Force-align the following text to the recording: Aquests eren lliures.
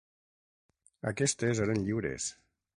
Aquests 1.13 1.47
eren 1.67 1.85
lliures. 1.91 2.35